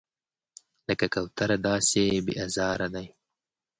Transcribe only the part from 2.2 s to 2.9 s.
بې آزاره